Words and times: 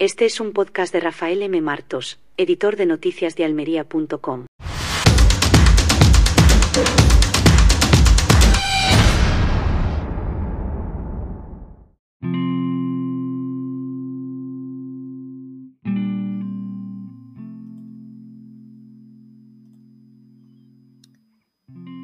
Este 0.00 0.26
es 0.26 0.38
un 0.38 0.52
podcast 0.52 0.92
de 0.92 1.00
Rafael 1.00 1.42
M. 1.42 1.60
Martos, 1.60 2.20
editor 2.36 2.76
de 2.76 2.86
noticias 2.86 3.34
de 3.34 3.44
almería.com. 3.44 4.46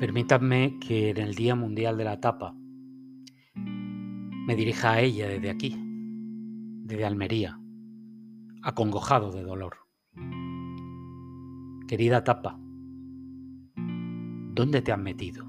Permítanme 0.00 0.80
que 0.80 1.10
en 1.10 1.18
el 1.18 1.36
Día 1.36 1.54
Mundial 1.54 1.96
de 1.96 2.02
la 2.02 2.18
Tapa 2.18 2.56
me 3.54 4.56
dirija 4.56 4.94
a 4.94 5.00
ella 5.00 5.28
desde 5.28 5.48
aquí, 5.48 5.76
desde 6.82 7.04
Almería, 7.04 7.60
acongojado 8.64 9.30
de 9.30 9.42
dolor. 9.42 9.76
Querida 11.86 12.24
Tapa, 12.24 12.58
¿dónde 14.54 14.80
te 14.80 14.90
han 14.90 15.02
metido? 15.02 15.44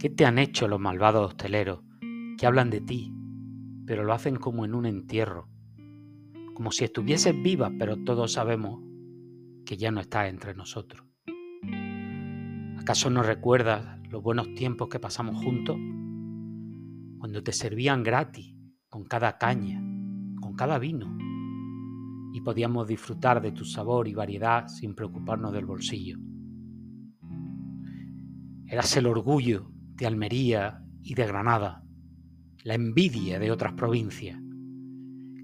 ¿Qué 0.00 0.10
te 0.10 0.26
han 0.26 0.38
hecho 0.38 0.66
los 0.66 0.80
malvados 0.80 1.30
hosteleros 1.30 1.84
que 2.36 2.46
hablan 2.48 2.70
de 2.70 2.80
ti, 2.80 3.14
pero 3.86 4.02
lo 4.02 4.12
hacen 4.12 4.34
como 4.34 4.64
en 4.64 4.74
un 4.74 4.84
entierro? 4.84 5.48
Como 6.54 6.72
si 6.72 6.86
estuvieses 6.86 7.40
viva, 7.40 7.70
pero 7.78 8.02
todos 8.02 8.32
sabemos 8.32 8.82
que 9.64 9.76
ya 9.76 9.92
no 9.92 10.00
estás 10.00 10.30
entre 10.30 10.54
nosotros. 10.54 11.06
¿Acaso 12.80 13.10
no 13.10 13.22
recuerdas 13.22 14.00
los 14.10 14.24
buenos 14.24 14.52
tiempos 14.56 14.88
que 14.88 14.98
pasamos 14.98 15.36
juntos? 15.36 15.76
Cuando 17.20 17.44
te 17.44 17.52
servían 17.52 18.02
gratis, 18.02 18.56
con 18.88 19.04
cada 19.04 19.38
caña, 19.38 19.80
con 20.40 20.54
cada 20.56 20.80
vino, 20.80 21.16
y 22.34 22.40
podíamos 22.40 22.88
disfrutar 22.88 23.40
de 23.40 23.52
tu 23.52 23.64
sabor 23.64 24.08
y 24.08 24.12
variedad 24.12 24.66
sin 24.66 24.96
preocuparnos 24.96 25.52
del 25.52 25.66
bolsillo. 25.66 26.18
Eras 28.66 28.96
el 28.96 29.06
orgullo 29.06 29.70
de 29.94 30.08
Almería 30.08 30.82
y 31.00 31.14
de 31.14 31.28
Granada, 31.28 31.84
la 32.64 32.74
envidia 32.74 33.38
de 33.38 33.52
otras 33.52 33.74
provincias, 33.74 34.36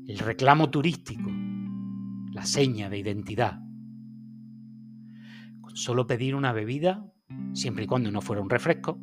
el 0.08 0.18
reclamo 0.18 0.68
turístico, 0.68 1.30
la 2.32 2.44
seña 2.44 2.90
de 2.90 2.98
identidad. 2.98 3.60
Con 5.60 5.76
solo 5.76 6.08
pedir 6.08 6.34
una 6.34 6.52
bebida 6.52 7.06
siempre 7.52 7.84
y 7.84 7.86
cuando 7.86 8.10
no 8.10 8.20
fuera 8.20 8.42
un 8.42 8.50
refresco, 8.50 9.00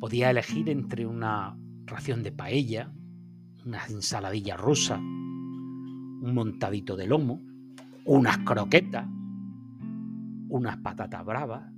podía 0.00 0.30
elegir 0.30 0.68
entre 0.68 1.06
una 1.06 1.56
ración 1.84 2.24
de 2.24 2.32
paella, 2.32 2.92
una 3.64 3.86
ensaladilla 3.86 4.56
rusa, 4.56 5.00
un 6.24 6.34
montadito 6.34 6.96
de 6.96 7.06
lomo, 7.06 7.42
unas 8.06 8.38
croquetas, 8.38 9.06
unas 10.48 10.78
patatas 10.78 11.22
bravas, 11.22 11.70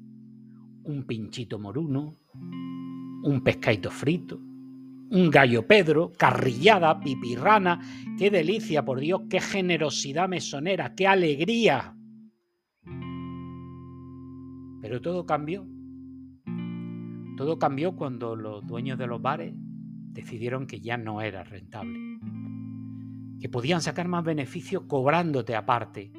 un 0.84 1.02
pinchito 1.02 1.58
moruno, 1.58 2.20
un 3.24 3.40
pescadito 3.42 3.90
frito, 3.90 4.38
un 4.38 5.30
gallo 5.30 5.66
pedro, 5.66 6.12
carrillada, 6.16 7.00
pipirrana, 7.00 7.80
qué 8.16 8.30
delicia, 8.30 8.84
por 8.84 9.00
Dios, 9.00 9.22
qué 9.28 9.40
generosidad 9.40 10.28
mesonera, 10.28 10.94
qué 10.94 11.08
alegría. 11.08 11.96
Pero 14.80 15.00
todo 15.00 15.26
cambió. 15.26 15.66
Todo 17.36 17.58
cambió 17.58 17.96
cuando 17.96 18.36
los 18.36 18.64
dueños 18.64 18.96
de 18.96 19.08
los 19.08 19.20
bares 19.20 19.54
decidieron 19.56 20.68
que 20.68 20.80
ya 20.80 20.96
no 20.96 21.20
era 21.20 21.42
rentable, 21.42 21.98
que 23.46 23.50
podían 23.50 23.80
sacar 23.80 24.08
más 24.08 24.24
beneficio 24.24 24.88
cobrándote 24.88 25.54
aparte 25.54 26.10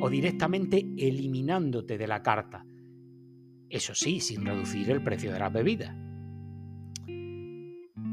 o 0.00 0.08
directamente 0.08 0.78
eliminándote 0.96 1.98
de 1.98 2.06
la 2.06 2.22
carta. 2.22 2.64
Eso 3.68 3.94
sí, 3.94 4.20
sin 4.20 4.46
reducir 4.46 4.90
el 4.90 5.04
precio 5.04 5.34
de 5.34 5.38
las 5.38 5.52
bebidas. 5.52 5.94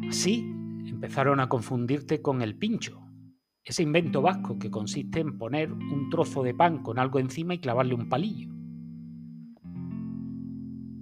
Así 0.10 0.46
empezaron 0.86 1.40
a 1.40 1.48
confundirte 1.48 2.22
con 2.22 2.42
el 2.42 2.58
pincho, 2.58 3.00
ese 3.64 3.84
invento 3.84 4.22
vasco 4.22 4.60
que 4.60 4.70
consiste 4.70 5.22
en 5.22 5.38
poner 5.38 5.72
un 5.72 6.10
trozo 6.10 6.44
de 6.44 6.54
pan 6.54 6.84
con 6.84 7.00
algo 7.00 7.20
encima 7.20 7.54
y 7.54 7.60
clavarle 7.60 7.96
un 7.96 8.10
palillo. 8.10 8.50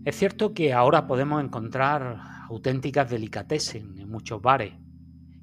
Es 0.06 0.16
cierto 0.16 0.54
que 0.54 0.74
ahora 0.74 1.08
podemos 1.08 1.44
encontrar 1.44 2.20
auténticas 2.50 3.10
delicatessen 3.10 3.98
en 3.98 4.12
muchos 4.12 4.40
bares 4.44 4.85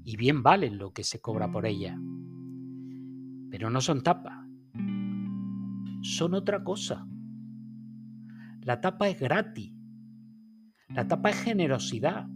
y 0.04 0.16
bien 0.16 0.42
valen 0.42 0.78
lo 0.78 0.92
que 0.92 1.04
se 1.04 1.20
cobra 1.20 1.50
por 1.50 1.66
ellas. 1.66 1.98
Pero 3.50 3.70
no 3.70 3.80
son 3.80 4.02
tapas. 4.02 4.46
Son 6.02 6.34
otra 6.34 6.64
cosa. 6.64 7.06
La 8.62 8.80
tapa 8.80 9.08
es 9.08 9.20
gratis. 9.20 9.72
La 10.88 11.06
tapa 11.06 11.30
es 11.30 11.42
generosidad. 11.42 12.28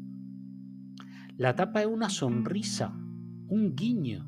La 1.37 1.55
tapa 1.55 1.81
es 1.83 1.87
una 1.87 2.09
sonrisa, 2.09 2.95
un 3.49 3.75
guiño. 3.75 4.27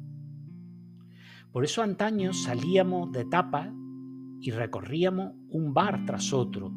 Por 1.52 1.64
eso 1.64 1.82
antaño 1.82 2.32
salíamos 2.32 3.10
de 3.12 3.24
tapa 3.24 3.72
y 4.40 4.50
recorríamos 4.50 5.32
un 5.48 5.72
bar 5.72 6.04
tras 6.04 6.32
otro 6.32 6.72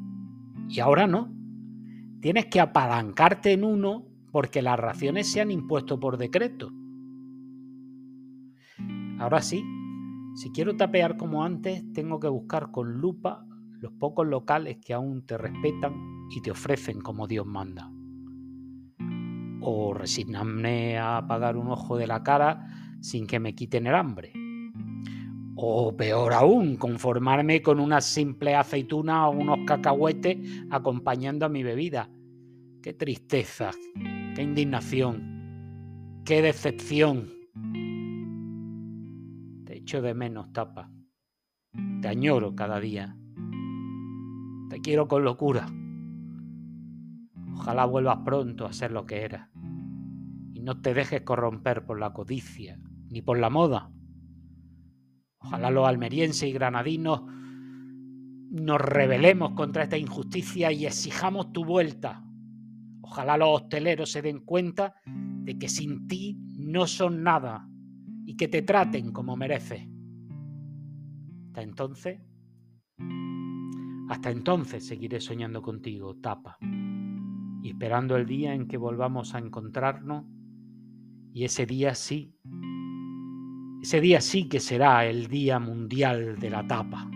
y 0.69 0.79
ahora 0.79 1.07
no. 1.07 1.33
Tienes 2.21 2.45
que 2.45 2.59
apalancarte 2.59 3.51
en 3.51 3.63
uno 3.63 4.10
porque 4.31 4.61
las 4.61 4.79
raciones 4.79 5.31
se 5.31 5.41
han 5.41 5.51
impuesto 5.51 5.99
por 5.99 6.17
decreto. 6.17 6.71
Ahora 9.19 9.41
sí, 9.41 9.63
si 10.35 10.51
quiero 10.51 10.75
tapear 10.75 11.17
como 11.17 11.43
antes, 11.43 11.83
tengo 11.93 12.19
que 12.19 12.27
buscar 12.27 12.71
con 12.71 12.93
lupa 12.93 13.45
los 13.79 13.91
pocos 13.93 14.25
locales 14.27 14.77
que 14.77 14.93
aún 14.93 15.25
te 15.25 15.37
respetan 15.37 15.93
y 16.35 16.41
te 16.41 16.51
ofrecen 16.51 17.01
como 17.01 17.27
Dios 17.27 17.45
manda. 17.45 17.91
O 19.59 19.93
resignarme 19.93 20.97
a 20.97 21.25
pagar 21.27 21.57
un 21.57 21.67
ojo 21.67 21.97
de 21.97 22.07
la 22.07 22.23
cara 22.23 22.67
sin 23.01 23.27
que 23.27 23.39
me 23.39 23.53
quiten 23.53 23.87
el 23.87 23.95
hambre. 23.95 24.31
O 25.55 25.95
peor 25.95 26.33
aún, 26.33 26.77
conformarme 26.77 27.61
con 27.61 27.79
una 27.79 28.01
simple 28.01 28.55
aceituna 28.55 29.27
o 29.27 29.31
unos 29.31 29.59
cacahuetes 29.67 30.37
acompañando 30.71 31.45
a 31.45 31.49
mi 31.49 31.61
bebida. 31.61 32.09
Qué 32.81 32.93
tristeza, 32.93 33.71
qué 34.35 34.43
indignación, 34.43 36.21
qué 36.25 36.41
decepción. 36.41 37.29
Te 39.65 39.77
echo 39.77 40.01
de 40.01 40.13
menos, 40.13 40.51
tapa. 40.53 40.91
Te 42.01 42.07
añoro 42.07 42.55
cada 42.55 42.79
día. 42.79 43.15
Te 44.69 44.81
quiero 44.81 45.07
con 45.07 45.23
locura. 45.23 45.67
Ojalá 47.53 47.85
vuelvas 47.85 48.19
pronto 48.25 48.65
a 48.65 48.73
ser 48.73 48.91
lo 48.91 49.05
que 49.05 49.23
eras. 49.23 49.49
Y 50.53 50.61
no 50.61 50.81
te 50.81 50.93
dejes 50.93 51.21
corromper 51.21 51.85
por 51.85 51.99
la 51.99 52.13
codicia, 52.13 52.79
ni 53.09 53.21
por 53.21 53.37
la 53.37 53.49
moda 53.49 53.91
Ojalá 55.43 55.71
los 55.71 55.87
almerienses 55.87 56.43
y 56.43 56.51
granadinos 56.53 57.23
nos 58.51 58.79
rebelemos 58.79 59.53
contra 59.53 59.83
esta 59.83 59.97
injusticia 59.97 60.71
y 60.71 60.85
exijamos 60.85 61.51
tu 61.51 61.65
vuelta. 61.65 62.23
Ojalá 63.01 63.37
los 63.37 63.61
hosteleros 63.61 64.11
se 64.11 64.21
den 64.21 64.39
cuenta 64.41 64.95
de 65.05 65.57
que 65.57 65.67
sin 65.67 66.07
ti 66.07 66.37
no 66.57 66.87
son 66.87 67.23
nada 67.23 67.67
y 68.25 68.35
que 68.35 68.47
te 68.47 68.61
traten 68.61 69.11
como 69.11 69.35
mereces. 69.35 69.87
Hasta 71.47 71.61
entonces, 71.63 72.21
hasta 74.09 74.31
entonces 74.31 74.85
seguiré 74.85 75.19
soñando 75.19 75.61
contigo, 75.61 76.15
tapa, 76.15 76.57
y 77.61 77.69
esperando 77.69 78.15
el 78.15 78.25
día 78.25 78.53
en 78.53 78.67
que 78.67 78.77
volvamos 78.77 79.35
a 79.35 79.39
encontrarnos 79.39 80.25
y 81.33 81.45
ese 81.45 81.65
día 81.65 81.95
sí 81.95 82.35
ese 83.81 83.99
día 83.99 84.21
sí 84.21 84.47
que 84.47 84.59
será 84.59 85.07
el 85.07 85.25
Día 85.25 85.57
Mundial 85.57 86.37
de 86.37 86.51
la 86.51 86.67
Tapa. 86.67 87.09